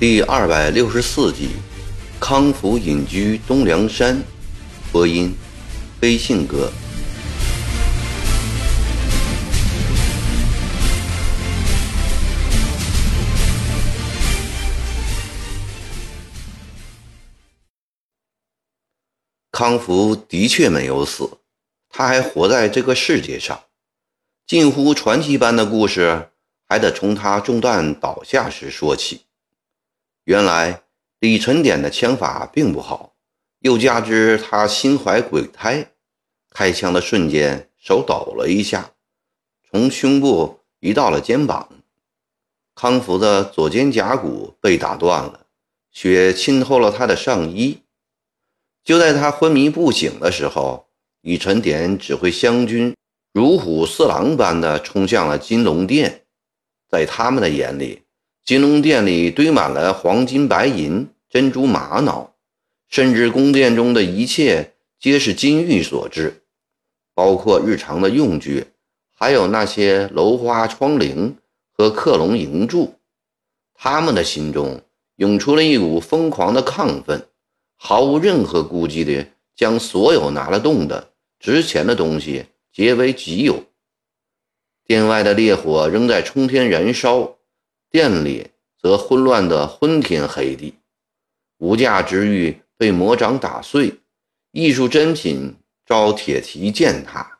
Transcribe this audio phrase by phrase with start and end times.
[0.00, 1.48] 第二百六十四集，
[2.20, 4.22] 康福隐居东梁山。
[4.92, 5.34] 播音：
[5.98, 6.70] 飞信哥。
[19.54, 21.30] 康福的确没有死，
[21.88, 23.62] 他还活在这个世界上。
[24.44, 26.30] 近乎传奇般的故事，
[26.68, 29.26] 还得从他中弹倒下时说起。
[30.24, 30.82] 原来
[31.20, 33.14] 李晨典的枪法并不好，
[33.60, 35.92] 又加之他心怀鬼胎，
[36.50, 38.90] 开枪的瞬间手抖了一下，
[39.70, 41.68] 从胸部移到了肩膀，
[42.74, 45.46] 康福的左肩胛骨被打断了，
[45.92, 47.83] 血浸透了他的上衣。
[48.84, 50.86] 就在他昏迷不醒的时候，
[51.22, 52.94] 李晨典指挥湘军
[53.32, 56.26] 如虎似狼般的冲向了金龙殿，
[56.90, 58.02] 在他们的眼里。
[58.44, 62.34] 金龙殿里堆满了黄金、白银、珍珠、玛瑙，
[62.90, 66.42] 甚至宫殿中的一切皆是金玉所制，
[67.14, 68.66] 包括日常的用具，
[69.14, 71.32] 还有那些楼花窗棂
[71.72, 72.96] 和克隆银柱。
[73.74, 74.82] 他们的心中
[75.16, 77.26] 涌出了一股疯狂的亢奋，
[77.86, 83.62] 毫无任何顾忌地将所有拿得动的值钱的东西结为己有。
[84.86, 87.36] 殿外的烈火仍在冲天燃烧。
[87.90, 88.46] 店里
[88.80, 90.76] 则混乱得昏天黑地，
[91.58, 94.00] 无价之玉被魔掌打碎，
[94.52, 95.54] 艺术珍品
[95.84, 97.36] 遭铁蹄践踏。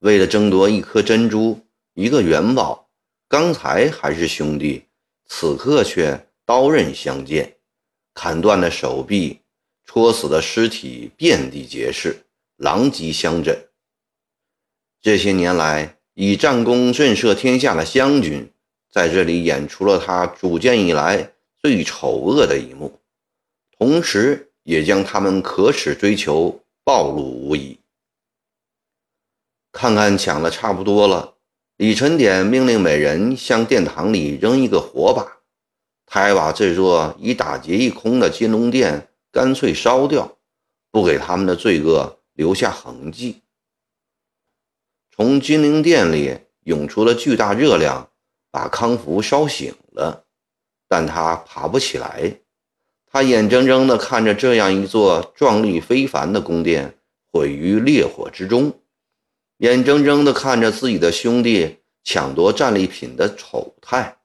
[0.00, 1.58] 为了争夺一颗珍珠、
[1.94, 2.86] 一个元宝，
[3.28, 4.84] 刚才还是兄弟，
[5.24, 7.56] 此刻却刀刃相见，
[8.12, 9.40] 砍断了手臂，
[9.96, 12.26] 拖死的尸体遍地皆是，
[12.58, 13.58] 狼藉相枕。
[15.00, 18.46] 这些年来，以战功震慑天下的湘军。
[18.92, 21.32] 在这里演出了他主建以来
[21.62, 23.00] 最丑恶的一幕，
[23.78, 27.78] 同时也将他们可耻追求暴露无遗。
[29.72, 31.36] 看看抢的差不多了，
[31.78, 35.38] 李晨典命令每人向殿堂里扔一个火把，
[36.04, 40.38] 他还把这座已打劫一空的金龙殿干脆烧掉，
[40.90, 43.42] 不给他们的罪恶留下痕迹。
[45.14, 48.08] 从金陵殿里涌出了巨大热量。
[48.48, 50.24] 把康福烧醒了，
[50.88, 52.40] 但他爬不起来。
[53.04, 56.96] 他眼睁睁地看着这样一座壮丽非凡的宫殿
[57.30, 58.80] 毁于烈火之中，
[59.58, 64.16] 眼睁睁地看着自己的兄弟抢夺战利品的丑态，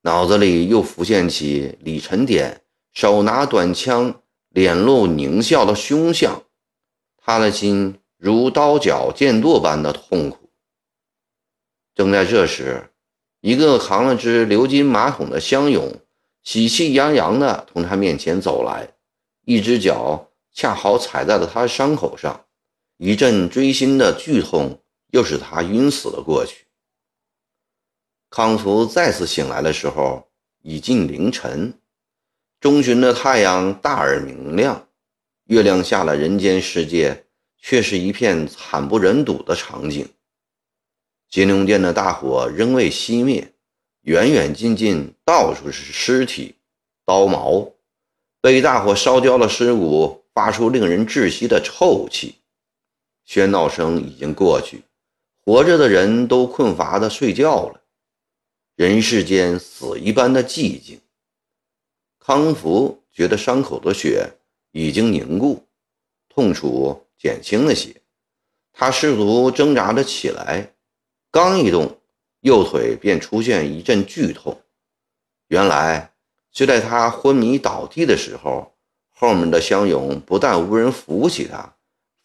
[0.00, 2.62] 脑子里又浮现起李晨典
[2.96, 6.44] 手拿短枪、脸露狞笑的凶相，
[7.18, 10.48] 他的心如刀绞剑剁般的痛苦。
[11.94, 12.90] 正在这时，
[13.42, 15.94] 一个扛了只鎏金马桶的乡勇，
[16.42, 18.94] 喜气洋洋地从他面前走来，
[19.44, 22.46] 一只脚恰好踩在了他伤口上，
[22.96, 24.80] 一阵锥心的剧痛
[25.10, 26.64] 又使他晕死了过去。
[28.30, 30.28] 康福再次醒来的时候，
[30.62, 31.78] 已近凌晨，
[32.66, 34.88] 中旬的太阳大而明亮，
[35.44, 37.26] 月亮下了人间世界
[37.60, 40.08] 却是一片惨不忍睹的场景。
[41.30, 43.52] 金龙殿的大火仍未熄灭，
[44.00, 46.56] 远远近近到处是尸体、
[47.04, 47.70] 刀矛，
[48.40, 52.34] 被大火烧焦的尸骨发出令人窒息的臭气。
[53.24, 54.82] 喧闹声已经过去，
[55.44, 57.80] 活着的人都困乏地睡觉了，
[58.74, 61.00] 人世间死一般的寂静。
[62.26, 64.28] 康福觉得伤口的血
[64.72, 65.64] 已经凝固，
[66.28, 67.94] 痛楚减轻了些，
[68.72, 70.72] 他试图挣扎着起来。
[71.30, 72.00] 刚一动，
[72.40, 74.60] 右腿便出现一阵剧痛。
[75.46, 76.14] 原来
[76.50, 78.74] 就在他昏迷倒地的时候，
[79.12, 81.76] 后面的乡勇不但无人扶起他，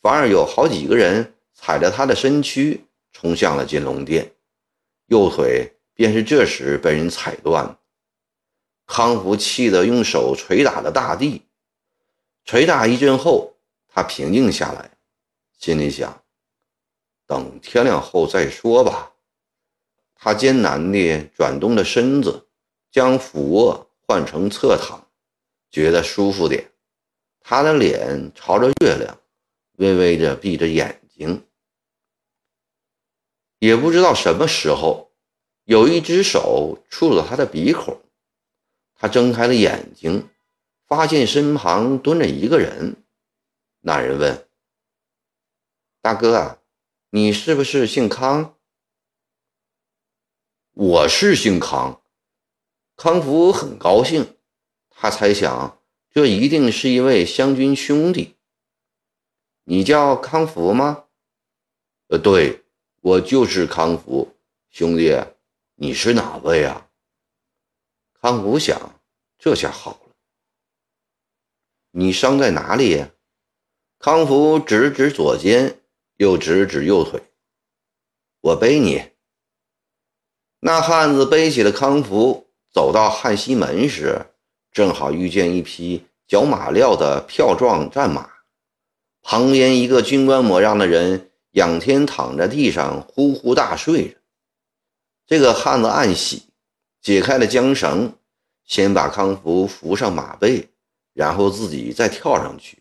[0.02, 4.32] 反而有好几个人踩着他的身躯冲向了金龙殿。
[5.06, 7.78] 右腿便是这时被人踩断。
[8.94, 11.44] 康福气得用手捶打着大地，
[12.44, 13.56] 捶打一阵后，
[13.88, 14.92] 他平静下来，
[15.58, 16.22] 心里想。
[17.26, 19.14] 等天亮后再说吧。
[20.14, 22.50] 他艰难地转动着身子，
[22.92, 25.08] 将俯卧换成侧躺，
[25.70, 26.70] 觉得舒服点。
[27.40, 29.18] 他的脸朝着月亮，
[29.78, 31.42] 微微地闭着眼睛。
[33.60, 35.10] 也不知道什么时候，
[35.64, 37.98] 有一只手触了他的鼻孔。
[39.02, 40.30] 他睁开了眼睛，
[40.86, 43.04] 发现身旁蹲着一个人。
[43.80, 44.48] 那人问
[46.04, 46.60] ：“大哥啊，
[47.10, 48.56] 你是不是姓康？
[50.74, 52.04] 我是姓康。
[52.96, 54.38] 康福很高兴，
[54.92, 55.82] 他猜想
[56.12, 58.36] 这一定是一位湘军兄弟。
[59.64, 61.06] 你叫康福吗？
[62.10, 62.64] 呃，对，
[63.00, 64.38] 我就是康福
[64.70, 65.20] 兄弟。
[65.74, 66.91] 你是哪位啊？
[68.22, 69.02] 康福想，
[69.40, 70.14] 这下好了。
[71.90, 73.10] 你伤在哪里呀？
[73.98, 75.80] 康福指指左肩，
[76.18, 77.20] 又指指右腿。
[78.42, 79.10] 我背你。
[80.60, 84.28] 那汉子背起了康福，走到汉西门时，
[84.72, 88.30] 正好遇见一匹角马料的票状战马，
[89.24, 94.18] 旁边一个军官模样的人仰天躺在地上，呼呼大睡着。
[95.26, 96.44] 这个汉子暗喜，
[97.02, 98.14] 解开了缰绳，
[98.64, 100.70] 先把康福扶上马背，
[101.14, 102.78] 然后自己再跳上去，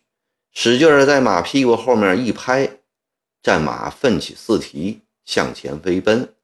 [0.53, 2.71] 使劲儿在马屁股后面一拍，
[3.43, 6.35] 战马奋起四蹄向前飞奔，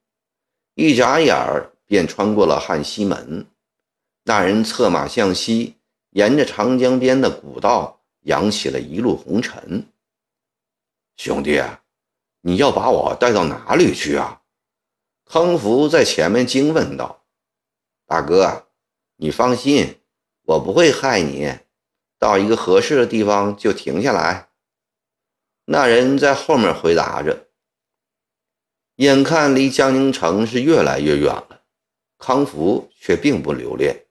[0.73, 3.45] 一眨眼儿便穿过了汉西门。
[4.23, 5.75] 那人策马向西，
[6.09, 9.87] 沿着长江边的古道扬起了一路红尘。
[11.15, 11.61] 兄弟，
[12.41, 14.41] 你要把我带到哪里去啊？
[15.25, 17.23] 康福在前面惊问道
[18.07, 18.69] ：“大哥，
[19.17, 19.99] 你放心，
[20.43, 21.59] 我不会害你。
[22.17, 24.47] 到一个合适的地方就停下来。”
[25.69, 27.47] 那人在后面回答着。
[28.95, 31.63] 眼看离江宁城是越来越远了，
[32.17, 34.05] 康福却并不留恋。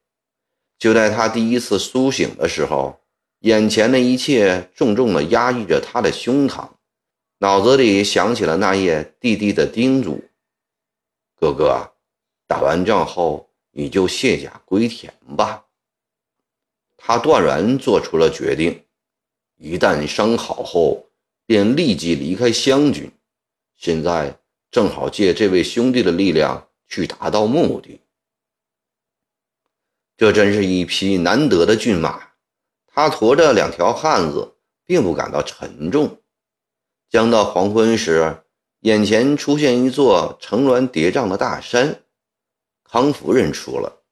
[0.78, 3.00] 就在他第一次苏醒的时候，
[3.40, 6.69] 眼前的一切重重地压抑着他的胸膛，
[7.38, 10.22] 脑子里想起了那夜弟弟的叮嘱。
[11.34, 11.94] 哥哥，
[12.46, 15.67] 打完仗后你就卸甲归田吧。
[16.96, 18.87] 他断然做出了决定，
[19.58, 21.11] 一旦伤好后
[21.44, 23.12] 便立即离开湘军。
[23.76, 24.40] 现在
[24.70, 28.00] 正好借这位兄弟的力量去达到目的。
[30.17, 32.31] 这真是一匹难得的骏马，
[32.87, 34.55] 他驮着两条汉子，
[34.87, 36.22] 并不感到沉重。
[37.11, 38.43] 将到黄昏时。
[38.81, 42.05] 眼前出现一座层峦叠嶂的大山，
[42.88, 44.02] 康福认出了，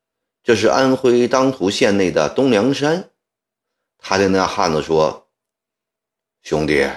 [0.43, 3.11] 这是安徽当涂县内的东梁山。
[3.99, 5.29] 他对那汉子说
[6.43, 6.89] ：“兄弟，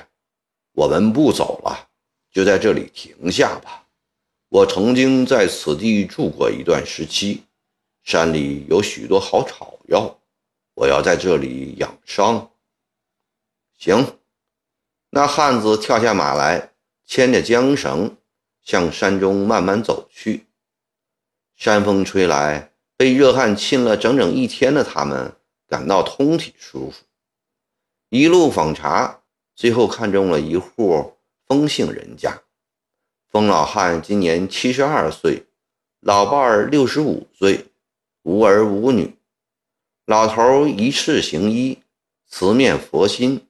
[0.74, 1.90] 我们不走了，
[2.32, 3.86] 就在这里停下吧。
[4.50, 7.44] 我曾经在此地住过一段时期，
[8.04, 10.20] 山里有许多好草药，
[10.74, 12.50] 我要在这里养伤。”
[13.78, 14.18] 行，
[15.12, 16.72] 那汉子跳下马来。
[17.10, 18.18] 牵着缰绳
[18.62, 20.47] 向山中慢慢走去。
[21.58, 25.34] 山风吹来，被热汗浸了整整一天的他们
[25.68, 27.04] 感到通体舒服。
[28.10, 29.22] 一路访查，
[29.56, 31.18] 最后看中了一户
[31.48, 32.44] 封姓人家。
[33.32, 35.48] 封老汉今年七十二岁，
[36.00, 37.66] 老伴儿六十五岁，
[38.22, 39.18] 无儿无女。
[40.06, 41.80] 老头一世行医，
[42.28, 43.48] 慈面佛心，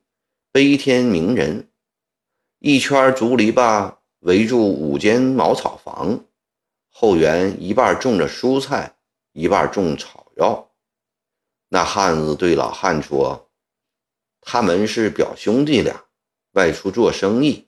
[0.53, 1.67] 悲天悯人。
[2.59, 6.23] 一圈竹篱笆围住五间茅草房，
[6.99, 8.91] 后园一半种着蔬菜，
[9.33, 10.67] 一半种草药。
[11.69, 13.51] 那汉子对老汉说
[14.41, 16.05] ：“他们是表兄弟俩，
[16.53, 17.67] 外出做生意，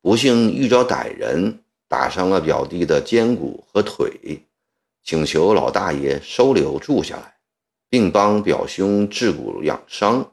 [0.00, 4.46] 不幸遇着歹人，打伤了表弟的肩骨和腿，
[5.02, 7.34] 请求老大爷收留住下来，
[7.90, 10.30] 并帮表兄治骨养伤。”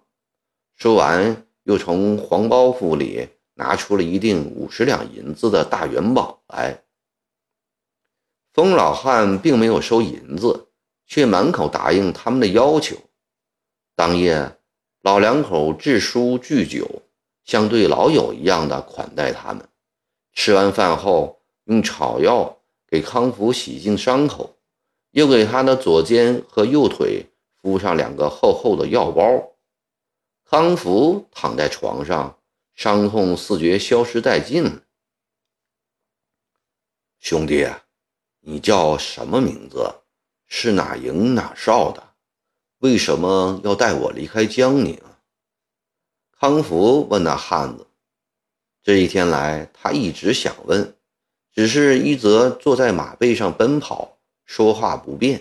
[0.78, 3.28] 说完，又从黄包袱里。
[3.58, 6.85] 拿出了一锭五十两银子的大元宝来。
[8.56, 10.70] 封老汉并没有收银子，
[11.06, 12.96] 却满口答应他们的要求。
[13.98, 14.58] 当夜，
[15.02, 17.04] 老两口置书聚酒，
[17.44, 19.68] 像对老友一样的款待他们。
[20.32, 22.58] 吃完饭后，用草药
[22.88, 24.56] 给康福洗净伤口，
[25.12, 27.26] 又给他的左肩和右腿
[27.62, 29.52] 敷上两个厚厚的药包。
[30.50, 32.40] 康福躺在床上。
[32.74, 34.82] 伤痛似觉消失殆尽。
[37.20, 37.85] 兄弟啊，
[38.48, 39.92] 你叫什么名字？
[40.46, 42.12] 是哪营哪哨的？
[42.78, 45.02] 为什么要带我离开江宁？
[46.32, 47.88] 康福问那汉子。
[48.84, 50.96] 这一天来，他一直想问，
[51.52, 55.40] 只是一则坐在马背上奔跑，说话不便；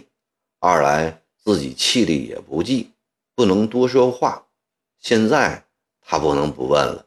[0.58, 2.94] 二来自己气力也不济，
[3.34, 4.46] 不能多说话。
[4.98, 5.66] 现在
[6.00, 7.04] 他不能不问了。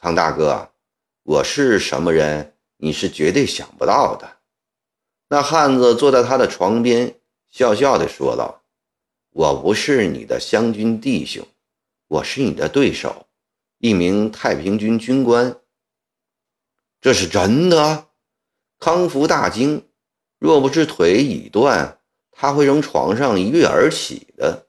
[0.00, 0.72] 康大哥，
[1.22, 2.51] 我是什么人？
[2.84, 4.38] 你是绝对想不到的。
[5.28, 7.14] 那汉子坐在他的床边，
[7.48, 8.64] 笑笑地说道
[9.30, 11.46] ：“我不是你的湘军弟兄，
[12.08, 13.28] 我是你的对手，
[13.78, 15.60] 一名太平军军官。
[17.00, 18.08] 这是真的？
[18.80, 19.88] 康福大惊，
[20.40, 22.00] 若不是腿已断，
[22.32, 24.66] 他会从床上一跃而起的。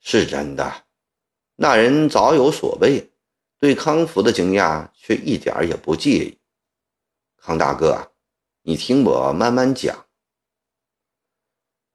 [0.00, 0.84] 是真的。
[1.54, 3.10] 那人早有所备，
[3.58, 6.37] 对康福的惊讶却一点也不介意。
[7.48, 8.10] 康大哥，
[8.60, 10.04] 你听我慢慢讲。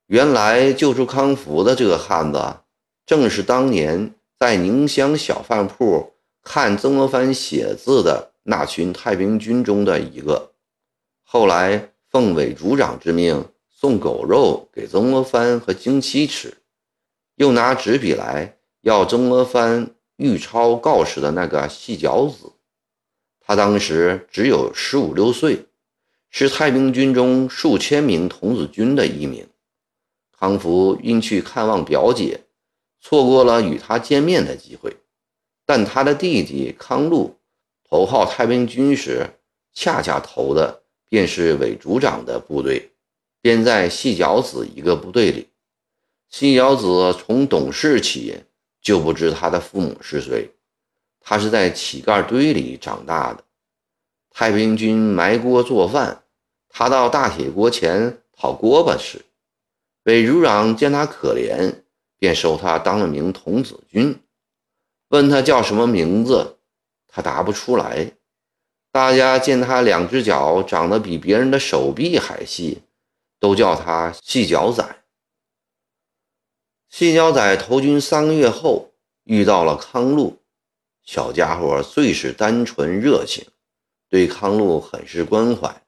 [0.07, 2.61] 原来救出康福的这个汉子，
[3.05, 10.53] 正是当年在宁乡小饭铺看曾国藩写字的那群太平军中的一个。
[11.21, 16.57] 后来奉伪组长之命送狗肉给曾国藩和京七吃，
[17.35, 22.51] 又拿纸笔来要曾国藩预抄告示的那个细脚子。
[23.45, 25.65] 他当时只有十五六岁，
[26.29, 29.47] 是太平军中数千名童子军的一名。
[30.39, 32.41] 康福因去看望表姐，
[32.99, 34.95] 错过了与他见面的机会。
[35.65, 37.37] 但他的弟弟康禄
[37.89, 39.29] 投靠太平军时，
[39.73, 42.91] 恰恰投的便是韦组长的部队，
[43.41, 45.47] 便在细脚子一个部队里。
[46.29, 48.35] 细脚子从懂事起
[48.81, 50.49] 就不知他的父母是谁，
[51.23, 53.43] 他是在乞丐堆里长大的。
[54.29, 56.23] 太平军埋锅做饭，
[56.67, 59.23] 他到大铁锅前讨锅巴吃。
[60.03, 61.73] 韦组长见他可怜，
[62.19, 64.19] 便收他当了名童子军。
[65.09, 66.57] 问他叫什么名字，
[67.07, 68.11] 他答不出来。
[68.91, 72.83] 大家见他两只脚长得比别人的手臂还细，
[73.39, 74.83] 都叫他细脚仔。
[76.89, 78.91] 细脚仔投军三个月后，
[79.23, 80.42] 遇到了康禄。
[81.03, 83.45] 小家伙最是单纯热情，
[84.09, 85.83] 对康禄很是关怀。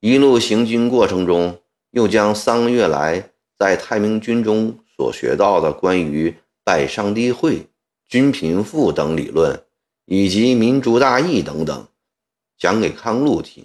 [0.00, 3.28] 一路行军过程中，又将三个月来。
[3.58, 6.34] 在太平军中所学到的关于
[6.64, 7.68] 拜上帝会、
[8.08, 9.64] 均贫富等理论，
[10.06, 11.86] 以及民族大义等等，
[12.58, 13.64] 讲给康禄听。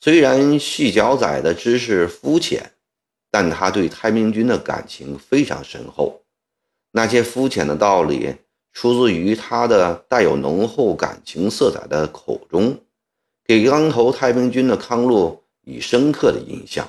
[0.00, 2.72] 虽然细脚仔的知识肤浅，
[3.30, 6.20] 但他对太平军的感情非常深厚。
[6.90, 8.34] 那些肤浅的道理，
[8.72, 12.78] 出自于他的带有浓厚感情色彩的口中，
[13.44, 16.88] 给刚投太平军的康禄以深刻的印象。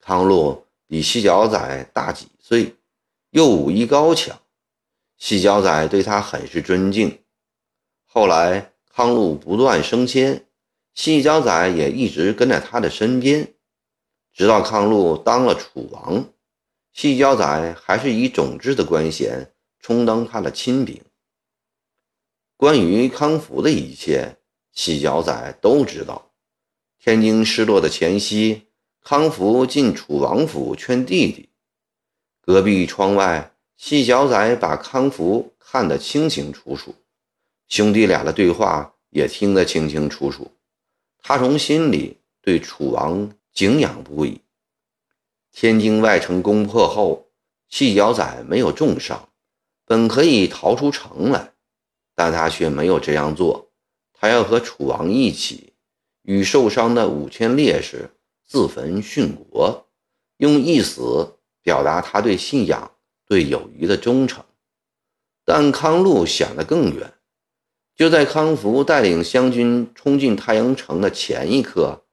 [0.00, 0.62] 康禄。
[0.88, 2.76] 比细脚仔大几岁，
[3.30, 4.38] 又武艺高强，
[5.18, 7.24] 细脚仔对他很是尊敬。
[8.04, 10.46] 后来康禄不断升迁，
[10.94, 13.52] 细脚仔也一直跟在他的身边，
[14.32, 16.24] 直到康禄当了楚王，
[16.92, 19.50] 细脚仔还是以种质的官衔
[19.86, 21.00] 充当他的亲兵。
[22.56, 24.36] 关于康福的一切，
[24.72, 26.32] 细脚仔都知道。
[26.98, 28.66] 天津失落的前夕。
[29.00, 31.48] 康福进楚王府劝弟弟，
[32.40, 36.92] 隔壁窗外，细脚仔把康福看得清清楚楚，
[37.68, 40.50] 兄弟俩的对话也听得清清楚楚。
[41.22, 44.40] 他从心里对楚王敬仰不已。
[45.52, 47.28] 天津外城攻破后，
[47.68, 49.28] 细脚仔没有重伤，
[49.86, 51.54] 本可以逃出城来，
[52.14, 53.70] 但他却没有这样做。
[54.12, 55.72] 他要和楚王一起，
[56.22, 58.10] 与受伤的五千烈士。
[58.48, 59.88] 自焚殉国，
[60.36, 62.92] 用一死表达他对信仰、
[63.26, 64.44] 对友谊的忠诚。
[65.44, 67.12] 但康禄想得更远，
[67.96, 72.04] 就在康福带领湘军冲进太阳城的前一刻，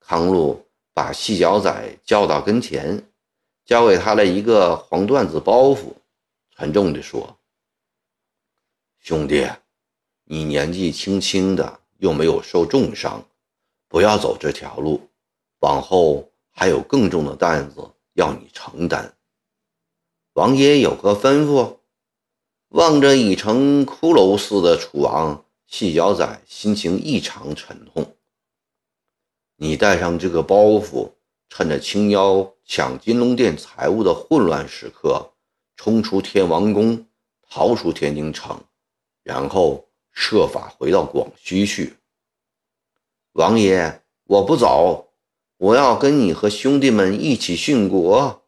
[0.00, 3.08] 康禄把细脚仔叫到跟前，
[3.64, 5.92] 交给他了一个黄缎子包袱，
[6.58, 7.38] 沉重地说
[8.98, 9.46] ：“兄弟，
[10.24, 13.22] 你年纪轻轻的，又没有受重伤，
[13.88, 15.10] 不要走这条路。”
[15.60, 19.16] 往后还有更重的担子要你承担。
[20.32, 21.76] 王爷有何吩咐？
[22.68, 28.16] 望着已成骷髅似的楚王，细脚仔心情异常沉痛。
[29.56, 31.12] 你带上这个包袱，
[31.50, 35.34] 趁着青妖抢金龙殿财物的混乱时刻，
[35.76, 37.06] 冲出天王宫，
[37.48, 38.58] 逃出天津城，
[39.22, 41.96] 然后设法回到广西去。
[43.32, 45.12] 王爷，我不走。
[45.58, 48.42] 我要跟你和兄弟们一起殉国。”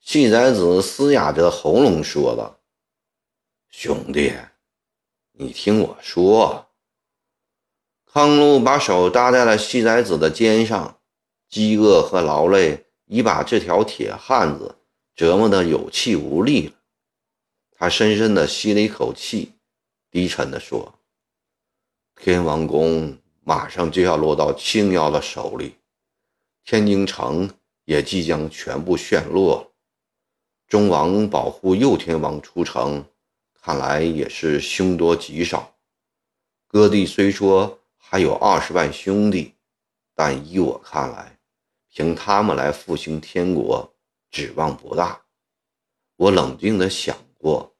[0.00, 2.58] 细崽子嘶哑着喉咙说了。
[3.70, 4.32] “兄弟，
[5.32, 6.66] 你听我说。”
[8.12, 10.98] 康禄把手搭在了细崽子的肩上，
[11.48, 14.76] 饥饿和劳累已把这条铁汉子
[15.14, 16.74] 折磨的有气无力了。
[17.70, 19.52] 他深深的吸了一口气，
[20.10, 20.98] 低沉的说
[22.16, 25.76] ：“天王宫马上就要落到青妖的手里。”
[26.64, 27.50] 天津城
[27.84, 29.72] 也即将全部陷落
[30.68, 30.88] 中。
[30.88, 33.04] 王保护右天王出城，
[33.60, 35.74] 看来也是凶多吉少。
[36.68, 39.54] 各地虽说还有二十万兄弟，
[40.14, 41.36] 但依我看来，
[41.92, 43.91] 凭他们来复兴天国，
[44.32, 45.22] 指望不大。
[46.16, 47.76] 我冷静地想过，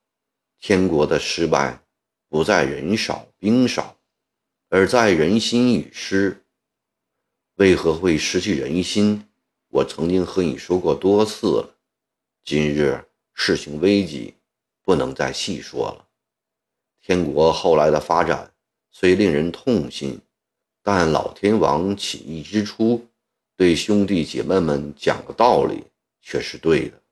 [0.61, 1.83] 天国的失败
[2.29, 3.97] 不在人少兵少，
[4.69, 6.45] 而在人心已失。
[7.55, 9.27] 为何会失去人心？
[9.69, 11.75] 我曾经和你说过多次了。
[12.45, 14.35] 今日事情危急，
[14.83, 16.07] 不能再细说了。
[17.01, 18.53] 天国后来的发展
[18.91, 20.21] 虽令人痛心，
[20.83, 23.09] 但老天王起义之初
[23.57, 25.85] 对兄弟姐妹们讲的道理
[26.23, 27.03] 却是对的。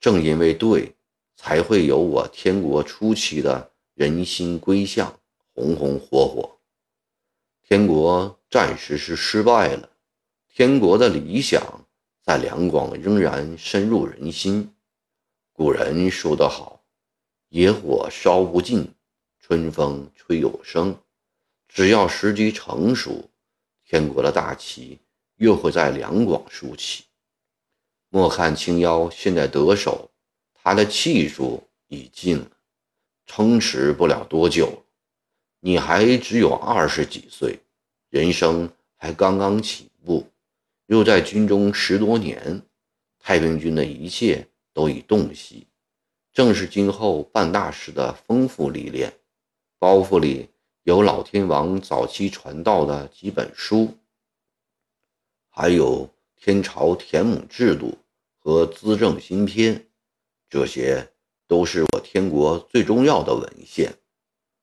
[0.00, 0.96] 正因为对，
[1.36, 5.20] 才会有我天国初期的人心归向，
[5.54, 6.58] 红红火火。
[7.62, 9.88] 天国暂时是失败了，
[10.48, 11.86] 天国的理想
[12.22, 14.74] 在两广仍然深入人心。
[15.52, 16.82] 古人说得好
[17.50, 18.92] ：“野火烧不尽，
[19.38, 20.96] 春风吹又生。”
[21.68, 23.30] 只要时机成熟，
[23.84, 24.98] 天国的大旗
[25.36, 27.04] 又会在两广竖起。
[28.14, 30.10] 莫看青妖现在得手，
[30.52, 32.46] 他的气数已尽了，
[33.24, 34.84] 撑持不了多久。
[35.60, 37.58] 你还只有二十几岁，
[38.10, 40.26] 人生还刚刚起步，
[40.88, 42.60] 又在军中十多年，
[43.18, 45.66] 太平军的一切都已洞悉，
[46.34, 49.10] 正是今后办大事的丰富历练。
[49.78, 50.50] 包袱里
[50.82, 53.96] 有老天王早期传道的几本书，
[55.48, 57.96] 还有天朝田亩制度。
[58.42, 59.88] 和资政新篇，
[60.50, 61.12] 这些
[61.46, 63.94] 都是我天国最重要的文献。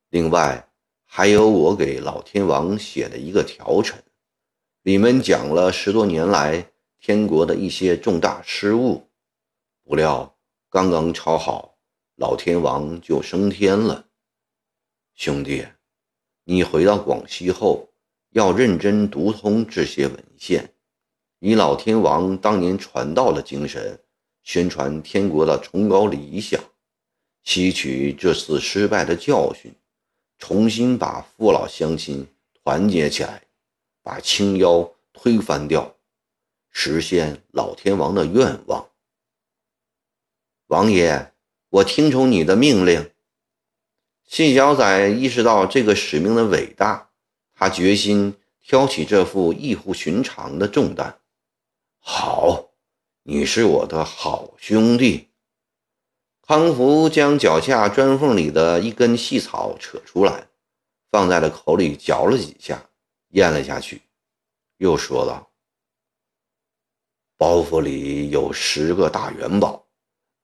[0.10, 0.70] 另外，
[1.06, 4.04] 还有我给老天王写的一个条陈，
[4.82, 9.10] 里面讲了十多年来天国的一些重大失误。
[9.84, 10.38] 不料
[10.70, 11.78] 刚刚抄好，
[12.18, 14.08] 老天王就升天了。
[15.16, 15.66] 兄弟，
[16.44, 17.90] 你回到广西后，
[18.32, 20.76] 要认真读通这些文献。
[21.40, 23.98] 以老天王当年传道的精神，
[24.44, 26.62] 宣传天国的崇高理想，
[27.44, 29.74] 吸取这次失败的教训，
[30.38, 32.28] 重新把父老乡亲
[32.62, 33.44] 团结起来，
[34.04, 35.96] 把青妖推翻掉，
[36.72, 38.90] 实现老天王的愿望。
[40.68, 41.32] 王爷，
[41.70, 43.10] 我听从你的命令。
[44.26, 47.10] 细小仔意识到这个使命的伟大，
[47.56, 51.18] 他决心挑起这副异乎寻常的重担。
[52.12, 52.72] 好，
[53.22, 55.30] 你是我的好兄弟。
[56.42, 60.48] 康福将脚下砖缝里的一根细草扯出来，
[61.12, 62.90] 放在了口里嚼了几下，
[63.30, 64.02] 咽了下去，
[64.78, 65.52] 又说道
[67.38, 69.86] ：“包袱里有十个大元宝，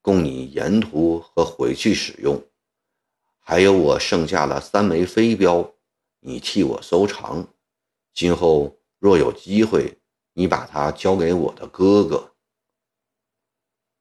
[0.04, 2.39] 供你沿途和回去使用。
[3.39, 5.73] 还有我剩下的三枚飞镖，
[6.19, 7.47] 你替我收藏。
[8.13, 9.97] 今后若有机会。”
[10.37, 12.33] 你把他交给我的哥哥，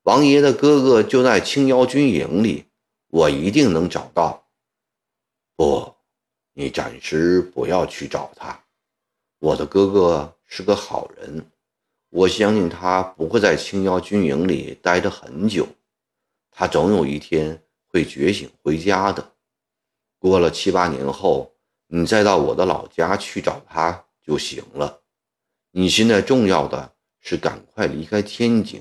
[0.02, 2.66] 王爷的哥哥就在青妖军营里，
[3.06, 4.48] 我一定能找到。
[5.54, 5.94] 不，
[6.52, 8.64] 你暂时不要去找他。
[9.38, 11.46] 我的哥哥是个好人，
[12.10, 15.68] 我相信他不会在青妖军营里待着很久，
[16.50, 19.32] 他总有一天会觉醒回家的。
[20.18, 21.54] 过了七八年后，
[21.86, 25.03] 你再到我的老家去找他就行了。
[25.76, 28.80] 你现在重要的是赶快离开天津，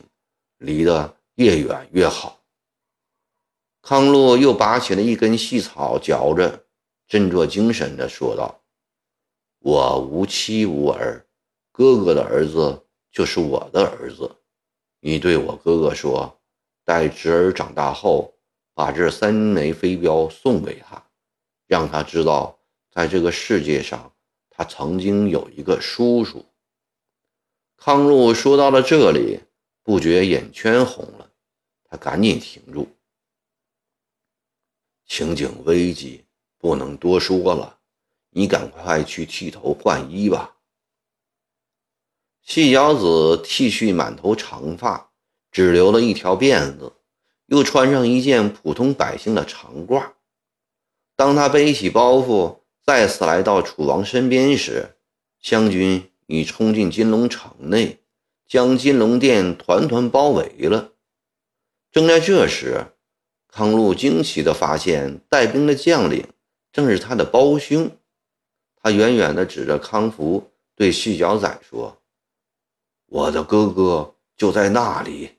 [0.60, 2.39] 离得越远越好。
[3.82, 6.67] 康禄又拔起了一根细草嚼着，
[7.08, 8.62] 振作精神地说道
[9.58, 11.25] ：“我无妻无儿，
[11.71, 14.29] 哥哥的儿子就是我的儿子。
[14.99, 16.39] 你对我哥哥说，
[16.86, 18.32] 待侄儿长大后，
[18.75, 21.03] 把这三枚飞镖送给他，
[21.65, 22.56] 让他知道，
[22.91, 24.13] 在这个世界上，
[24.51, 26.45] 他曾经有一个叔叔。”
[27.77, 29.41] 康禄说到了这里，
[29.83, 31.29] 不觉眼圈红了，
[31.83, 32.88] 他赶紧停住。
[35.05, 36.23] 情景危急，
[36.57, 37.79] 不能多说了，
[38.29, 40.55] 你赶快去剃头换衣吧。
[42.41, 45.12] 细小子剃去满头长发，
[45.51, 46.93] 只留了一条辫子，
[47.47, 50.13] 又穿上一件普通百姓的长褂。
[51.15, 54.97] 当他背起包袱，再次来到楚王身边时，
[55.39, 56.09] 湘军。
[56.34, 58.00] 已冲进金龙城内，
[58.48, 60.93] 将金龙殿团团包围了。
[61.91, 62.88] 正在这时，
[63.48, 66.28] 康禄惊奇地发现，带兵的将领
[66.72, 67.96] 正是他的胞兄。
[68.82, 72.02] 他远远地指着康福，对细脚仔说
[73.06, 75.38] ：“我的哥哥就在那里。”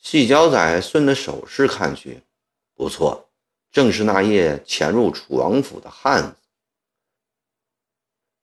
[0.00, 2.22] 细脚仔顺着手势看去，
[2.74, 3.28] 不错，
[3.70, 6.36] 正是那夜潜入楚王府的汉子。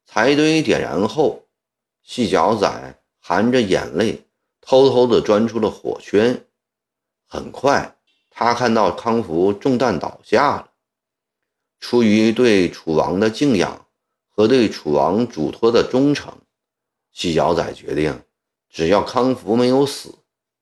[0.06, 1.47] 柴堆点燃后，
[2.08, 4.24] 细脚仔含着眼泪，
[4.62, 6.42] 偷偷地钻出了火圈。
[7.28, 7.98] 很快，
[8.30, 10.72] 他看到康福中弹倒下了。
[11.82, 13.86] 出于对楚王的敬仰
[14.30, 16.34] 和对楚王嘱托的忠诚，
[17.12, 18.24] 细脚仔决定，
[18.70, 20.16] 只要康福没有死，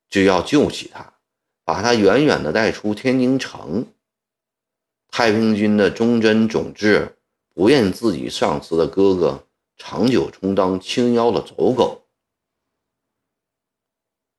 [0.10, 1.14] 就要救起他，
[1.64, 3.86] 把他远远地带出天津城。
[5.12, 7.16] 太平军的忠贞种志
[7.54, 12.04] 不愿自己上司的哥哥长久充当青腰的走狗。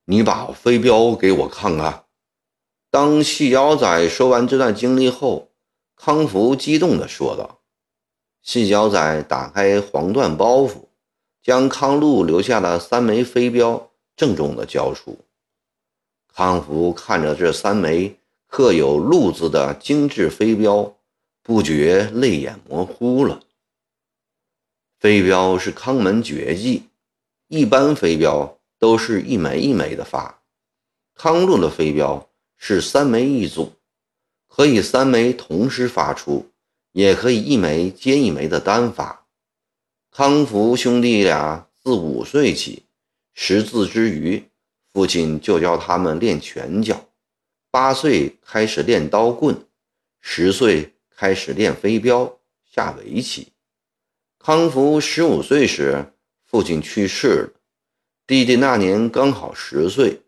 [0.05, 2.05] 你把飞镖给我看看。
[2.89, 5.47] 当细腰仔说完这段经历后。
[5.99, 7.61] 康福激动地说道
[8.43, 10.89] ：“细腰仔打开黄缎包袱，
[11.41, 15.17] 将康禄留下的三枚飞镖郑重地交出。
[16.31, 20.95] 康福看着这三枚刻有‘禄’字的精致飞镖，
[21.41, 23.41] 不觉泪眼模糊了。
[24.99, 26.83] 飞镖是康门绝技，
[27.47, 30.41] 一般飞镖都是一枚一枚的发，
[31.15, 33.73] 康禄的飞镖是三枚一组。”
[34.49, 36.49] 可以三枚同时发出，
[36.93, 39.27] 也可以一枚接一枚的单发。
[40.09, 42.83] 康福兄弟俩自五岁起
[43.35, 44.43] 识字之余，
[44.91, 46.95] 父亲就教他们练拳脚；
[47.69, 49.55] 八岁开始练刀棍，
[50.21, 53.49] 十岁开始练飞镖、下围棋。
[54.47, 56.13] 康福十五岁时，
[56.45, 57.49] 父亲去世了，
[58.25, 60.21] 弟弟那年刚好十岁，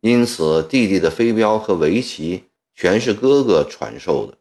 [0.00, 2.46] 因此弟弟的飞镖和围棋。
[2.74, 4.36] 全是哥哥传授的。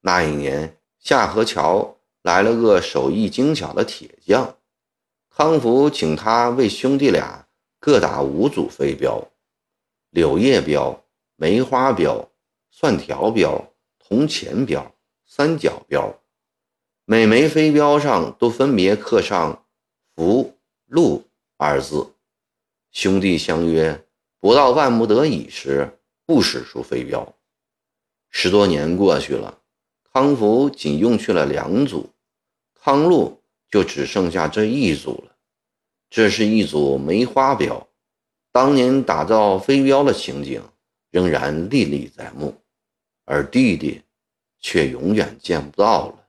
[0.00, 4.56] 那一年，下河桥来了个手艺精巧的铁匠，
[5.28, 7.46] 康福请他为兄弟俩
[7.78, 9.22] 各打五组飞镖：
[10.08, 10.98] 柳叶镖、
[11.36, 12.26] 梅花镖、
[12.70, 13.62] 蒜条镖、
[13.98, 14.94] 铜钱镖、
[15.26, 16.10] 三角镖。
[17.06, 19.66] 每枚飞镖上都分别刻上
[20.16, 21.24] “福”“禄”
[21.58, 22.14] 二字。
[22.92, 24.06] 兄弟相约，
[24.40, 25.98] 不到万不得已时。
[26.26, 27.34] 不使出飞镖，
[28.30, 29.58] 十多年过去了，
[30.10, 32.08] 康福仅用去了两组，
[32.80, 35.36] 康禄就只剩下这一组了。
[36.08, 37.86] 这是一组梅花镖，
[38.50, 40.62] 当年打造飞镖的情景
[41.10, 42.56] 仍然历历在目，
[43.26, 44.00] 而弟弟
[44.58, 46.23] 却永远见不到了。